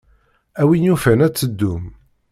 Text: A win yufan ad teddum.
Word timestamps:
A 0.61 0.63
win 0.67 0.85
yufan 0.87 1.23
ad 1.25 1.33
teddum. 1.33 1.83